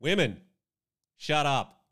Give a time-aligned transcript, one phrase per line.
[0.00, 0.40] Women,
[1.16, 1.82] shut up.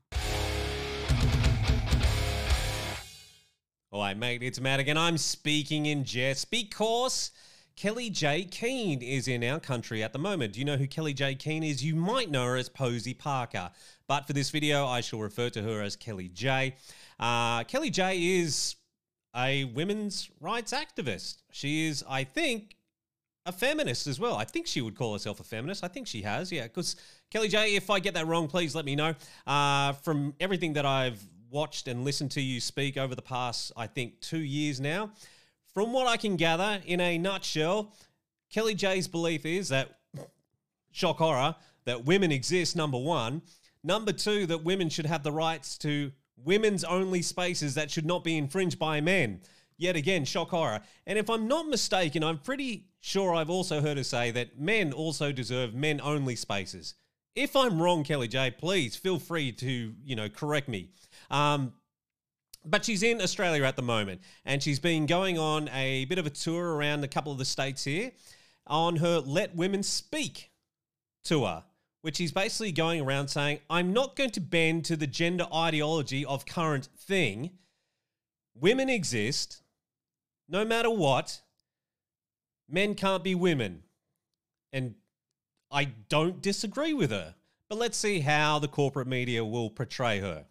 [3.91, 4.97] All right, mate, it's Matt again.
[4.97, 7.33] I'm speaking in jest because
[7.75, 10.53] Kellie-Jay Keen is in our country at the moment.
[10.53, 11.83] Do you know who Kellie-Jay Keen is?
[11.83, 13.71] You might know her as Posie Parker,
[14.07, 16.77] but for this video, I shall refer to her as Kellie-Jay.
[17.19, 18.77] Uh, Kellie-Jay is
[19.35, 21.39] a women's rights activist.
[21.51, 22.77] She is, I think,
[23.47, 24.37] a feminist as well.
[24.37, 25.85] I think she would call herself a feminist.
[25.85, 26.65] I think she has, yeah.
[26.65, 26.97] Because
[27.31, 29.15] Kellie-Jay, if I get that wrong, please let me know.
[29.47, 33.87] Uh, from everything that I've watched and listened to you speak over the past, I
[33.87, 35.13] think, two years now,
[35.73, 37.95] from what I can gather, in a nutshell,
[38.51, 39.99] Kellie-Jay's belief is that,
[40.91, 41.55] shock horror,
[41.85, 43.43] that women exist, number one.
[43.85, 46.11] Number two, that women should have the rights to
[46.45, 49.41] women's only spaces that should not be infringed by men.
[49.79, 50.81] Yet again, shock horror.
[51.07, 54.93] And if I'm not mistaken, I'm pretty sure I've also heard her say that men
[54.93, 56.95] also deserve men only spaces.
[57.37, 60.89] If I'm wrong, Kellie-Jay, please feel free to, you know, correct me.
[61.31, 61.73] Um,
[62.65, 66.27] but she's in Australia at the moment, and she's been going on a bit of
[66.27, 68.11] a tour around a couple of the states here
[68.67, 70.51] on her Let Women Speak
[71.23, 71.63] tour,
[72.03, 76.25] which is basically going around saying, I'm not going to bend to the gender ideology
[76.25, 77.51] of current thing.
[78.53, 79.63] Women exist,
[80.49, 81.43] no matter what,
[82.69, 83.83] men can't be women.
[84.73, 84.95] And
[85.71, 87.35] I don't disagree with her.
[87.69, 90.47] But let's see how the corporate media will portray her.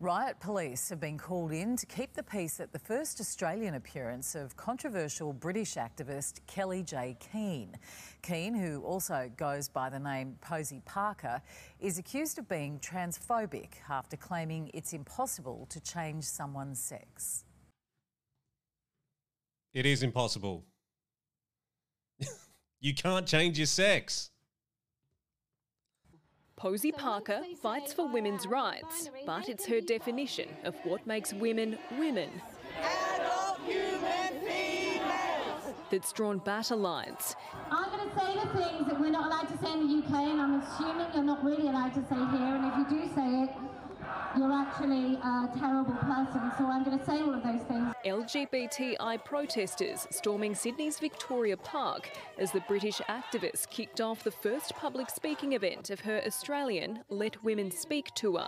[0.00, 4.36] Riot police have been called in to keep the peace at the first Australian appearance
[4.36, 7.74] of controversial British activist Kellie-Jay Keen.
[8.22, 11.42] Keen, who also goes by the name Posie Parker,
[11.80, 17.44] is accused of being transphobic after claiming it's impossible to change someone's sex.
[19.78, 20.64] It is impossible.
[22.80, 24.32] you can't change your sex.
[26.56, 31.78] Posie Parker fights for women's ah, rights, but it's her definition of what makes women
[31.96, 32.28] women
[35.92, 37.36] that's drawn battle lines.
[37.70, 40.12] I'm going to say the things that we're not allowed to say in the UK,
[40.12, 42.56] and I'm assuming you're not really allowed to say here.
[42.56, 43.50] And if you do say it,
[44.38, 46.52] you're actually a terrible person.
[46.56, 47.92] So I'm going to say all of those things.
[48.06, 55.10] LGBTI protesters storming Sydney's Victoria Park as the British activist kicked off the first public
[55.10, 58.46] speaking event of her Australian Let Women Speak tour.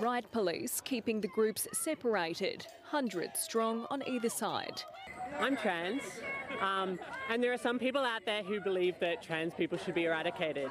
[0.00, 4.82] Riot police keeping the groups separated, hundreds strong on either side.
[5.38, 6.02] I'm trans,
[6.62, 10.04] um, and there are some people out there who believe that trans people should be
[10.04, 10.70] eradicated.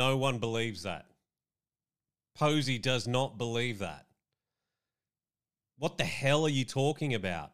[0.00, 1.04] No one believes that.
[2.34, 4.06] Posie does not believe that.
[5.76, 7.50] What the hell are you talking about?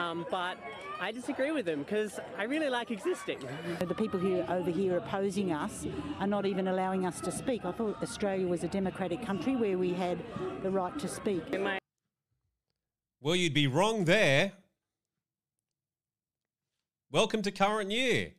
[0.00, 0.58] Um, but
[1.00, 3.38] I disagree with them because I really like existing.
[3.78, 5.86] The people who are over here opposing us
[6.18, 7.64] are not even allowing us to speak.
[7.64, 10.18] I thought Australia was a democratic country where we had
[10.64, 11.44] the right to speak.
[13.20, 14.50] Well, you'd be wrong there.
[17.12, 18.32] Welcome to current year.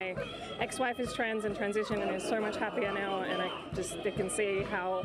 [0.00, 0.14] My
[0.60, 4.10] ex-wife is trans and transition and is so much happier now and I just I
[4.10, 5.04] can see how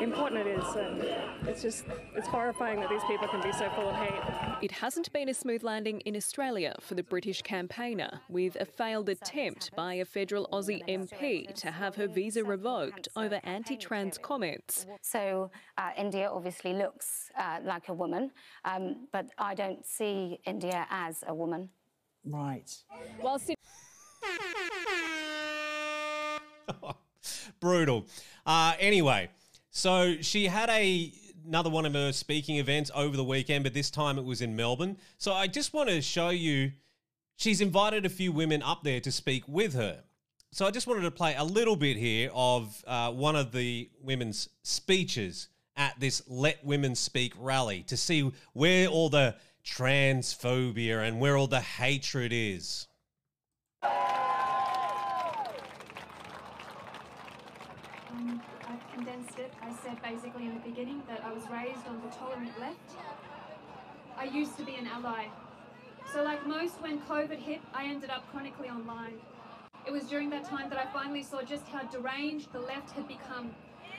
[0.00, 1.84] important it is and it's just
[2.14, 4.62] it's horrifying that these people can be so full of hate.
[4.62, 9.08] It hasn't been a smooth landing in Australia for the British campaigner, with a failed
[9.08, 14.86] attempt by a federal Aussie MP to have her visa revoked over anti trans comments.
[15.00, 18.30] So, uh, India obviously looks uh, like a woman,
[18.64, 21.70] um, but I don't see India as a woman.
[22.24, 22.70] Right.
[23.20, 23.40] While
[27.60, 28.06] Brutal.
[28.44, 29.30] Uh, anyway,
[29.70, 31.12] so she had a
[31.46, 34.54] another one of her speaking events over the weekend, but this time it was in
[34.54, 34.96] Melbourne.
[35.18, 36.72] So I just want to show you,
[37.36, 40.04] she's invited a few women up there to speak with her.
[40.52, 43.90] So I just wanted to play a little bit here of uh, one of the
[44.02, 51.18] women's speeches at this Let Women Speak rally to see where all the transphobia and
[51.18, 52.86] where all the hatred is.
[53.82, 53.90] Um,
[58.68, 59.52] I've condensed it.
[59.60, 62.78] I said basically in the beginning that I was raised on the tolerant left.
[64.16, 65.26] I used to be an ally.
[66.12, 69.14] So like most, when COVID hit, I ended up chronically online.
[69.86, 73.08] It was during that time that I finally saw just how deranged the left had
[73.08, 73.52] become.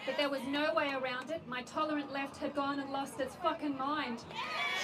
[0.06, 1.41] That there was no way around it.
[1.47, 4.24] My tolerant left had gone and lost its fucking mind.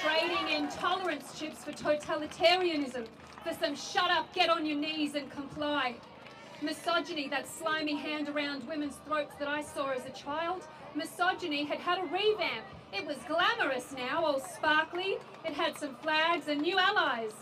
[0.02, 3.06] Trading intolerance chips for totalitarianism.
[3.44, 5.96] For some shut up, get on your knees and comply.
[6.62, 10.66] Misogyny, that slimy hand around women's throats that I saw as a child.
[10.96, 12.66] Misogyny had had a revamp.
[12.94, 15.18] It was glamorous now, all sparkly.
[15.44, 17.34] It had some flags and new allies.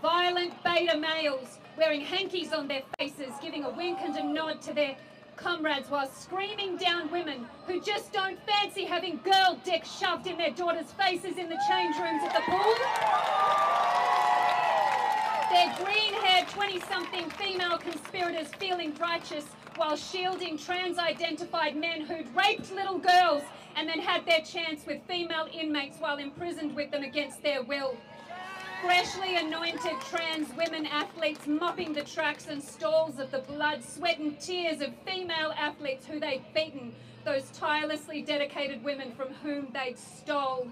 [0.00, 4.72] violent beta males wearing hankies on their faces, giving a wink and a nod to
[4.72, 4.96] their
[5.38, 10.50] comrades while screaming down women who just don't fancy having girl dick shoved in their
[10.50, 12.74] daughters' faces in the change rooms at the pool.
[15.50, 19.44] Their green-haired 20-something female conspirators feeling righteous
[19.76, 23.42] while shielding trans-identified men who'd raped little girls
[23.76, 27.96] and then had their chance with female inmates while imprisoned with them against their will
[28.82, 34.38] freshly anointed trans women athletes mopping the tracks and stalls of the blood, sweat and
[34.40, 36.94] tears of female athletes who they'd beaten,
[37.24, 40.68] those tirelessly dedicated women from whom they'd stole.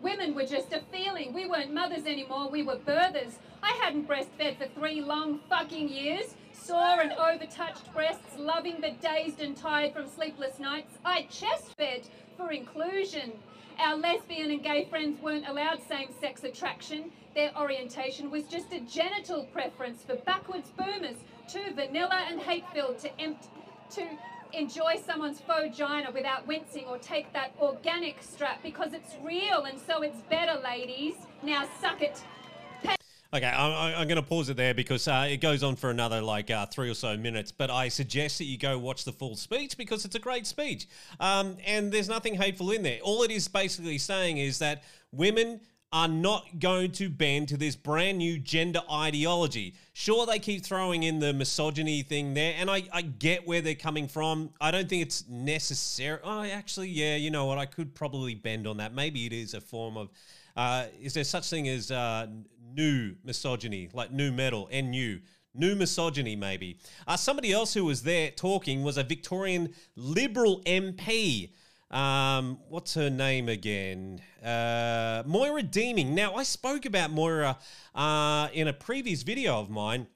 [0.00, 1.32] Women were just a feeling.
[1.32, 3.34] We weren't mothers anymore, we were birthers.
[3.62, 6.34] I hadn't breastfed for three long fucking years.
[6.68, 10.98] Sore and overtouched breasts, loving the dazed and tired from sleepless nights.
[11.02, 12.02] I chest fed
[12.36, 13.32] for inclusion.
[13.78, 17.10] Our lesbian and gay friends weren't allowed same sex attraction.
[17.34, 21.16] Their orientation was just a genital preference for backwards boomers,
[21.50, 23.08] too vanilla and hate filled to,
[23.92, 24.06] to
[24.52, 30.02] enjoy someone's vagina without wincing or take that organic strap because it's real and so
[30.02, 31.14] it's better, ladies.
[31.42, 32.22] Now suck it.
[33.34, 36.22] Okay, I'm, I'm going to pause it there because uh, it goes on for another
[36.22, 37.52] like uh, three or so minutes.
[37.52, 40.86] But I suggest that you go watch the full speech because it's a great speech.
[41.20, 43.00] Um, and there's nothing hateful in there.
[43.02, 44.82] All it is basically saying is that
[45.12, 45.60] women
[45.92, 49.74] are not going to bend to this brand new gender ideology.
[49.92, 53.74] Sure, they keep throwing in the misogyny thing there, and I, I get where they're
[53.74, 54.50] coming from.
[54.60, 56.18] I don't think it's necessary.
[56.24, 57.58] Oh, actually, yeah, you know what?
[57.58, 58.94] I could probably bend on that.
[58.94, 60.08] Maybe it is a form of.
[60.58, 62.26] Uh, is there such thing as uh,
[62.74, 65.20] new misogyny, like new metal, and new?
[65.54, 66.80] New misogyny, maybe.
[67.06, 71.52] Uh, somebody else who was there talking was a Victorian Liberal MP.
[71.92, 74.20] Um, what's her name again?
[74.44, 76.12] Uh, Moira Deeming.
[76.16, 77.56] Now, I spoke about Moira
[77.94, 80.08] uh, in a previous video of mine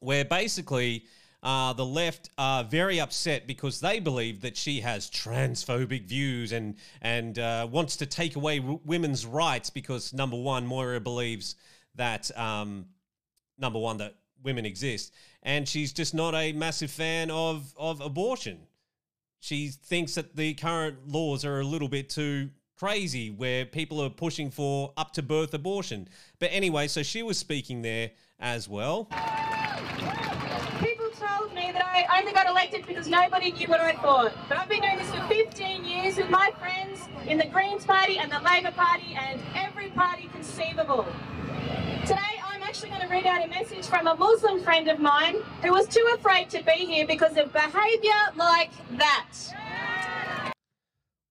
[0.00, 1.04] where basically
[1.42, 6.76] uh, the left are very upset because they believe that she has transphobic views and
[7.00, 11.56] and uh, wants to take away w- women's rights because number one, Moira believes
[11.94, 12.86] that um,
[13.58, 18.58] number one that women exist, and she's just not a massive fan of of abortion.
[19.40, 24.10] She thinks that the current laws are a little bit too crazy, where people are
[24.10, 26.08] pushing for up to birth abortion.
[26.38, 29.04] But anyway, so she was speaking there as well.
[30.80, 34.32] People told me that I only got elected because nobody knew what I thought.
[34.48, 38.18] But I've been doing this for 15 years with my friends in the Greens Party
[38.18, 41.06] and the Labor Party and every party conceivable.
[42.02, 45.36] Today, I'm actually going to read out a message from a Muslim friend of mine
[45.62, 49.32] who was too afraid to be here because of behaviour like that.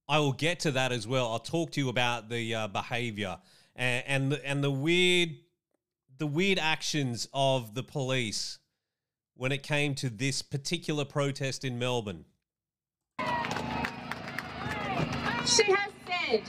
[0.07, 1.31] I will get to that as well.
[1.31, 3.37] I'll talk to you about the uh, behavior
[3.75, 5.29] and and the, and the weird
[6.17, 8.58] the weird actions of the police
[9.39, 12.25] when it came to this particular protest in Melbourne.
[15.45, 16.43] She has said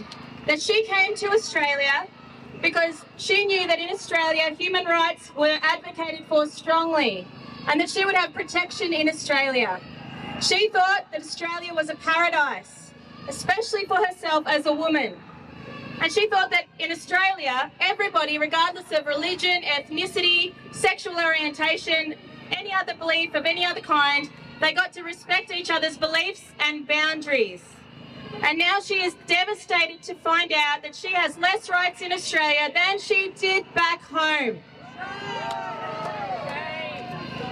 [0.49, 2.09] that she came to Australia
[2.61, 7.29] because she knew that in Australia human rights were advocated for strongly
[7.69, 9.81] and that she would have protection in Australia.
[10.41, 12.91] She thought that Australia was a paradise,
[13.29, 15.15] especially for herself as a woman.
[16.01, 22.17] And she thought that in Australia, everybody, regardless of religion, ethnicity, sexual orientation,
[22.53, 24.31] any other belief of any other kind,
[24.61, 27.63] they got to respect each other's beliefs and boundaries.
[28.43, 32.71] And now she is devastated to find out that she has less rights in Australia
[32.73, 34.59] than she did back home.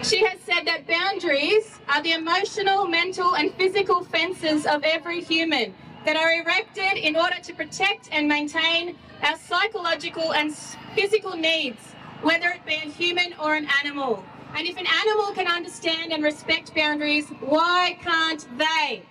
[0.02, 5.75] She has said that boundaries are the emotional, mental, and physical fences of every human
[6.05, 10.55] that are erected in order to protect and maintain our psychological and
[10.95, 11.81] physical needs,
[12.23, 14.25] whether it be a human or an animal.
[14.57, 19.02] And if an animal can understand and respect boundaries, why can't they?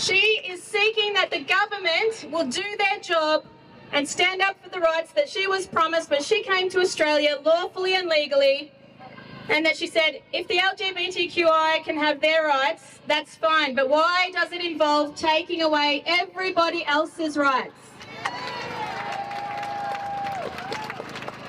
[0.00, 3.44] She is seeking that the government will do their job
[3.92, 7.38] and stand up for the rights that she was promised when she came to Australia
[7.44, 8.72] lawfully and legally.
[9.50, 13.74] And that she said, if the LGBTQI can have their rights, that's fine.
[13.74, 17.74] But why does it involve taking away everybody else's rights?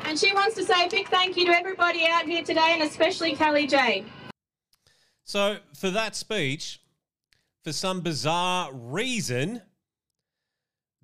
[0.10, 2.82] And she wants to say a big thank you to everybody out here today, and
[2.82, 4.04] especially Kellie-Jay.
[5.24, 6.82] So, for that speech,
[7.64, 9.62] for some bizarre reason,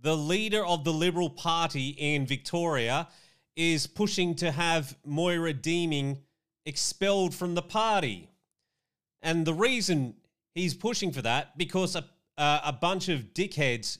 [0.01, 3.07] the leader of the Liberal Party in Victoria
[3.55, 6.17] is pushing to have Moira Deeming
[6.65, 8.31] expelled from the party.
[9.21, 10.15] And the reason
[10.55, 12.05] he's pushing for that, because a,
[12.39, 13.99] uh, a bunch of dickheads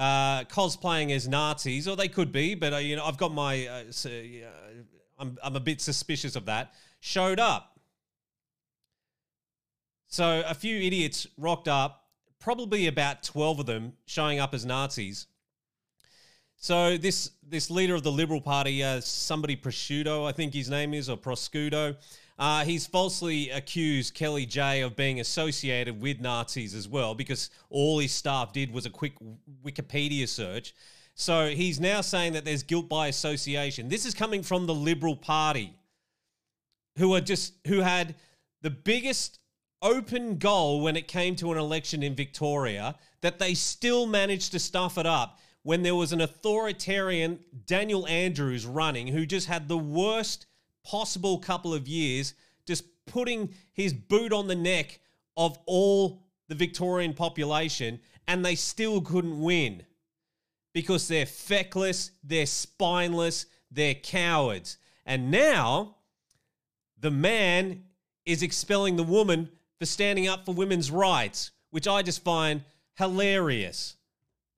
[0.00, 3.66] uh, cosplaying as Nazis, or they could be, but uh, you know, I've got my,
[3.66, 4.82] uh, so, uh,
[5.18, 6.72] I'm, I'm a bit suspicious of that.
[7.00, 7.78] Showed up.
[10.08, 15.26] So a few idiots rocked up, probably about twelve of them showing up as Nazis.
[16.56, 20.94] So this this leader of the Liberal Party, uh, somebody Prosciutto, I think his name
[20.94, 21.96] is, or Prosciutto,
[22.40, 28.12] uh, he's falsely accused Kellie-Jay of being associated with Nazis as well, because all his
[28.12, 29.12] staff did was a quick
[29.62, 30.74] Wikipedia search.
[31.14, 33.90] So he's now saying that there's guilt by association.
[33.90, 35.74] This is coming from the Liberal Party,
[36.96, 38.14] who are just who had
[38.62, 39.38] the biggest
[39.82, 44.58] open goal when it came to an election in Victoria that they still managed to
[44.58, 49.76] stuff it up when there was an authoritarian Daniel Andrews running who just had the
[49.76, 50.46] worst
[50.84, 52.34] possible couple of years,
[52.66, 55.00] just putting his boot on the neck
[55.36, 59.82] of all the Victorian population, and they still couldn't win
[60.72, 64.78] because they're feckless, they're spineless, they're cowards.
[65.06, 65.96] And now
[66.98, 67.84] the man
[68.26, 72.62] is expelling the woman for standing up for women's rights, which I just find
[72.94, 73.96] hilarious.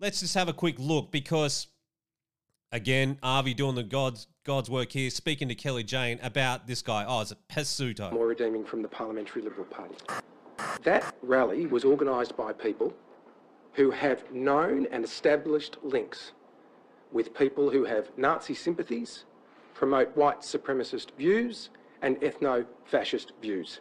[0.00, 1.68] Let's just have a quick look because,
[2.72, 7.04] again, Avi doing the God's God's work here, speaking to Kellie-Jay about this guy.
[7.06, 8.12] Oh, it's a Pesutto.
[8.12, 9.94] Moira Deeming from the Parliamentary Liberal Party.
[10.82, 12.92] That rally was organised by people
[13.74, 16.32] who have known and established links
[17.12, 19.26] with people who have Nazi sympathies,
[19.74, 21.70] promote white supremacist views,
[22.02, 23.78] and ethno fascist views.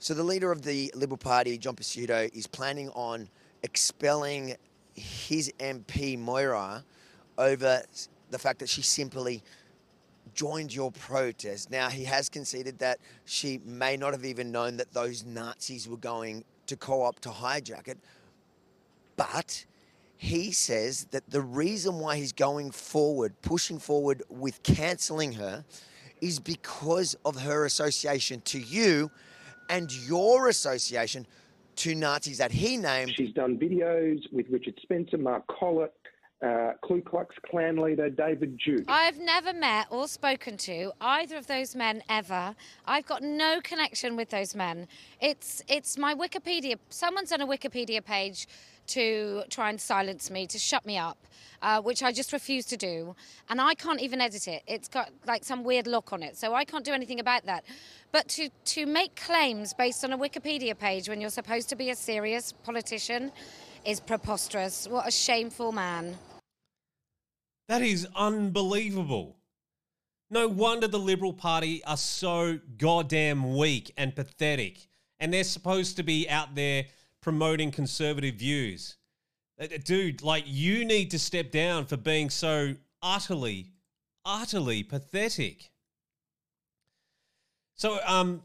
[0.00, 3.30] So, the leader of the Liberal Party, John Pesutto, is planning on
[3.62, 4.56] expelling
[4.92, 6.84] his MP, Moira,
[7.38, 7.82] over
[8.30, 9.42] the fact that she simply
[10.34, 11.70] joined your protest.
[11.70, 15.96] Now, he has conceded that she may not have even known that those Nazis were
[15.96, 17.98] going to co op to hijack it.
[19.16, 19.64] But
[20.16, 25.64] he says that the reason why he's going forward, pushing forward with cancelling her,
[26.20, 29.10] is because of her association to you
[29.68, 31.26] and your association
[31.76, 33.12] to Nazis that he named.
[33.16, 35.92] She's done videos with Richard Spencer, Mark Collett,
[36.42, 38.84] uh, Ku Klux Klan leader David Duke.
[38.88, 42.54] I've never met or spoken to either of those men ever.
[42.86, 44.86] I've got no connection with those men.
[45.20, 46.76] It's it's my Wikipedia.
[46.90, 48.46] Someone's on a Wikipedia page
[48.86, 51.16] to try and silence me, to shut me up,
[51.62, 53.16] uh, which I just refuse to do.
[53.48, 54.62] And I can't even edit it.
[54.66, 57.64] It's got like some weird look on it, so I can't do anything about that.
[58.12, 61.90] But to, to make claims based on a Wikipedia page when you're supposed to be
[61.90, 63.32] a serious politician
[63.86, 64.88] is preposterous.
[64.88, 66.16] What a shameful man.
[67.68, 69.36] That is unbelievable.
[70.30, 74.88] No wonder the Liberal Party are so goddamn weak and pathetic.
[75.20, 76.86] And they're supposed to be out there
[77.20, 78.96] promoting conservative views.
[79.60, 83.68] Uh, dude, like, you need to step down for being so utterly,
[84.24, 85.70] utterly pathetic.
[87.76, 88.42] So, um,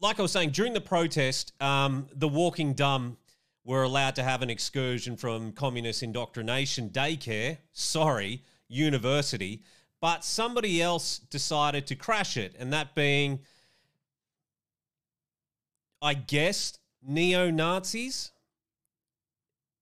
[0.00, 3.16] like I was saying, during the protest, um, the Walking Dumb
[3.64, 9.62] were allowed to have an excursion from communist indoctrination daycare, sorry, university,
[10.00, 13.40] but somebody else decided to crash it, and that being,
[16.02, 18.30] I guess, neo Nazis.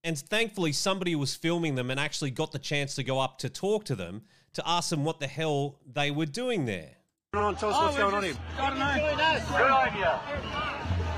[0.04, 3.48] And thankfully, somebody was filming them and actually got the chance to go up to
[3.48, 4.22] talk to them
[4.54, 6.90] to ask them what the hell they were doing there.
[7.34, 8.34] On, tell us oh, what's going on here.
[8.56, 10.20] Good idea.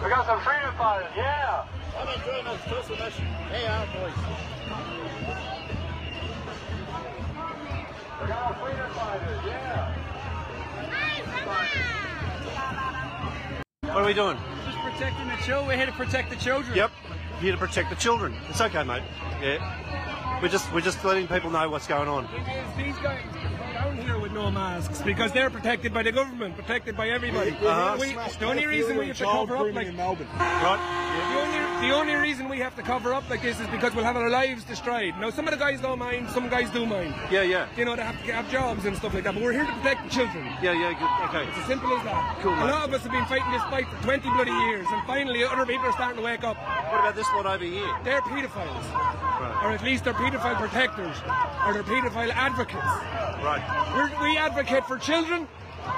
[0.02, 1.66] We got some freedom fighters, yeah.
[1.96, 3.24] I'm enjoying this Tulsa mission.
[3.50, 4.12] Hey, our boys.
[8.20, 9.94] We got our freedom fighters, yeah.
[13.82, 14.36] What are we doing?
[14.66, 15.68] Just protecting the children.
[15.68, 16.76] We're here to protect the children.
[16.76, 16.90] Yep,
[17.40, 18.34] here to protect the children.
[18.48, 19.04] It's okay, mate.
[19.40, 22.26] Yeah, we're just we're just letting people know what's going on.
[23.94, 27.08] These guys down here with no masks because they're protected by the government, protected by
[27.10, 27.50] everybody.
[27.52, 27.96] Uh-huh.
[28.00, 30.26] We, the only reason we have to cover up like in Melbourne.
[30.64, 31.00] Right.
[31.14, 34.04] The only, the only reason we have to cover up like this is because we'll
[34.04, 35.14] have our lives destroyed.
[35.20, 37.14] Now, some of the guys don't mind, some guys do mind.
[37.30, 37.68] Yeah, yeah.
[37.76, 39.72] You know, they have to have jobs and stuff like that, but we're here to
[39.74, 40.44] protect the children.
[40.62, 41.28] Yeah, yeah, good.
[41.28, 41.48] Okay.
[41.48, 42.38] It's as simple as that.
[42.40, 45.06] Cool, A lot of us have been fighting this fight for 20 bloody years, and
[45.06, 46.56] finally other people are starting to wake up.
[46.56, 47.94] What about this one over here?
[48.02, 49.33] They're paedophiles.
[49.64, 49.71] Right.
[49.71, 51.16] Or at least they're paedophile protectors,
[51.66, 52.85] or they're paedophile advocates.
[53.42, 53.62] Right.
[53.94, 55.49] We're, we advocate for children.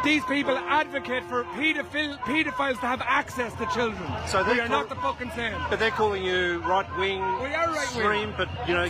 [0.04, 4.02] These people advocate for paedophile, paedophiles to have access to children.
[4.26, 5.54] So they're not the fucking same.
[5.70, 7.76] But they're calling you right wing, We are right-wing.
[7.76, 8.86] extreme, but you know, Absolutely.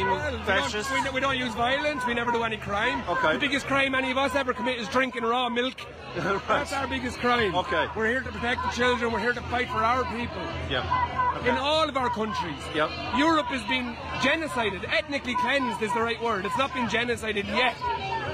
[0.00, 0.92] extreme Well, we don't- fascist.
[0.92, 2.06] We don't, we don't use violence.
[2.06, 3.02] We never do any crime.
[3.08, 3.32] Okay.
[3.34, 5.74] The biggest crime any of us ever commit is drinking raw milk.
[6.48, 7.54] That's our biggest crime.
[7.54, 7.86] Okay.
[7.96, 9.12] We're here to protect the children.
[9.12, 10.42] We're here to fight for our people.
[10.70, 11.25] Yeah.
[11.46, 12.60] In all of our countries.
[12.74, 12.90] Yep.
[13.16, 16.44] Europe has been genocided, ethnically cleansed is the right word.
[16.44, 17.76] It's not been genocided yet.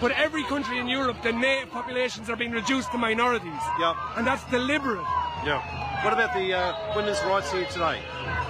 [0.01, 3.63] But every country in Europe, the native populations are being reduced to minorities.
[3.79, 3.97] Yep.
[4.17, 5.07] And that's deliberate.
[5.45, 5.63] Yeah.
[6.05, 8.01] What about the uh, women's rights here today?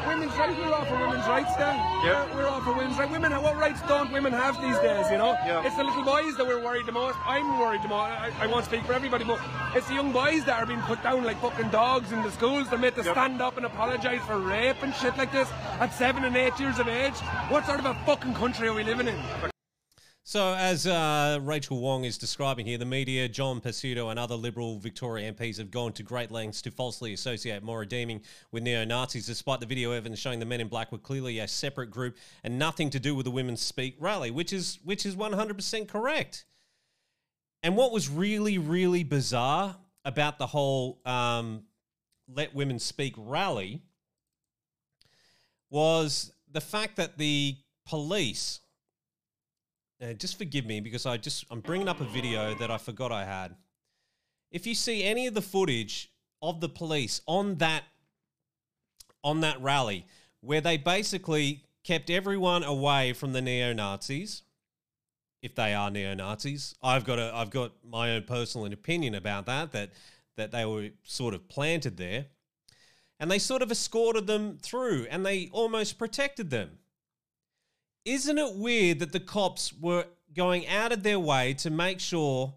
[0.06, 1.76] Women's rights, we're all for women's rights then.
[2.04, 2.26] Yeah.
[2.35, 3.12] We're, we're all for women's rights.
[3.12, 5.32] Women, what rights don't women have these days, you know?
[5.47, 5.64] Yeah.
[5.64, 7.16] It's the little boys that we're worried the most.
[7.25, 8.11] I'm worried the most.
[8.11, 9.40] I, I won't speak for everybody, but
[9.75, 12.68] it's the young boys that are being put down like fucking dogs in the schools.
[12.68, 13.14] They're made to Yep.
[13.14, 15.49] stand up and apologise for rape and shit like this
[15.80, 17.14] at seven and eight years of age.
[17.49, 19.51] What sort of a fucking country are we living in?
[20.25, 24.79] So, as uh, Rachel Wong is describing here, the media, John Pesutto, and other Liberal
[24.79, 29.26] Victoria MPs have gone to great lengths to falsely associate Moira Deeming with neo Nazis,
[29.26, 32.57] despite the video evidence showing the men in black were clearly a separate group and
[32.57, 35.88] nothing to do with the Women's Speak rally, which is which is one hundred percent
[35.88, 36.45] correct.
[37.64, 41.64] And what was really, really bizarre about the whole um,
[42.33, 43.83] "Let Women Speak" rally
[45.69, 48.61] was the fact that the police
[50.02, 53.12] uh, just forgive me because I just I'm bringing up a video that I forgot
[53.12, 53.54] I had.
[54.50, 56.11] If you see any of the footage
[56.42, 57.85] of the police on that
[59.23, 60.04] on that rally
[60.40, 64.42] where they basically kept everyone away from the neo-Nazis
[65.40, 66.75] if they are neo-Nazis.
[66.82, 69.90] I've got a I've got my own personal opinion about that that
[70.37, 72.26] that they were sort of planted there.
[73.21, 76.78] And they sort of escorted them through and they almost protected them
[78.04, 82.54] isn't it weird that the cops were going out of their way to make sure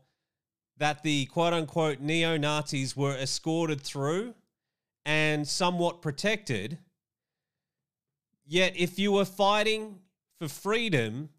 [0.78, 4.34] that the quote unquote neo Nazis were escorted through
[5.06, 6.80] and somewhat protected?
[8.48, 10.00] Yet, if you were fighting
[10.40, 11.30] for freedom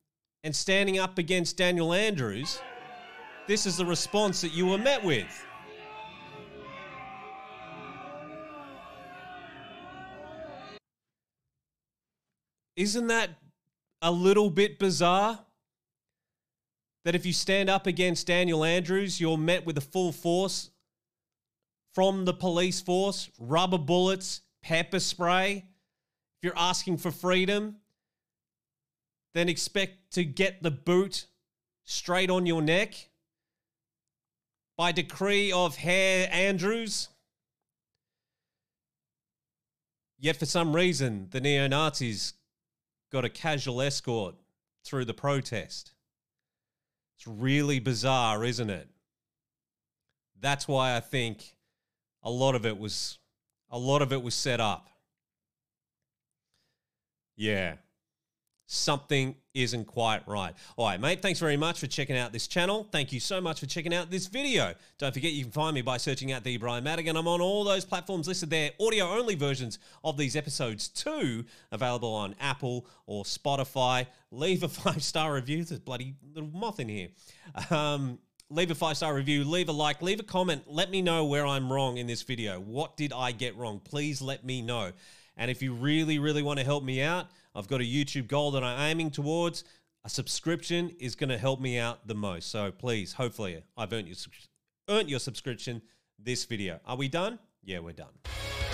[0.42, 2.60] and standing up against Daniel Andrews,
[3.46, 5.46] this is the response that you were met with.
[12.76, 13.30] Isn't that
[14.03, 15.41] a little bit bizarre?
[17.05, 20.71] That if you stand up against Daniel Andrews, you're met with a full force
[21.95, 25.65] from the police force, rubber bullets, pepper spray.
[26.37, 27.76] If you're asking for freedom,
[29.35, 31.26] then expect to get the boot
[31.85, 33.09] straight on your neck
[34.76, 37.09] by decree of Herr Andrews.
[40.19, 42.35] Yet for some reason, the neo Nazis
[43.17, 44.35] got a casual escort
[44.85, 45.93] through the protest.
[47.17, 48.91] It's really bizarre, isn't it?
[50.39, 51.57] That's why I think
[52.23, 53.19] a lot of it was
[53.71, 54.91] a lot of it was set up.
[57.37, 57.76] Yeah.
[58.67, 60.52] Something isn't quite right.
[60.76, 62.89] All right, mate, thanks very much for checking out this channel.
[62.91, 64.75] Thank you so much for checking out this video.
[64.99, 67.17] Don't forget you can find me by searching out the Bryan Madigan.
[67.17, 68.73] I'm on all those platforms listed there.
[68.81, 74.07] Audio only versions of these episodes too, available on Apple or Spotify.
[74.33, 75.65] Leave a five star review.
[75.65, 77.09] There's bloody little moth in here.
[77.71, 78.19] Um,
[78.50, 80.65] leave a five star review, leave a like, leave a comment.
[80.67, 82.61] Let me know where I'm wrong in this video.
[82.61, 83.81] What did I get wrong?
[83.81, 84.93] Please let me know.
[85.36, 88.50] And if you really, really want to help me out, I've got a YouTube goal
[88.52, 89.64] that I'm aiming towards.
[90.04, 92.50] A subscription is going to help me out the most.
[92.50, 94.16] So please, hopefully, I've earned your,
[94.88, 95.82] earned your subscription
[96.18, 96.80] this video.
[96.86, 97.38] Are we done?
[97.64, 98.66] Yeah, we're done.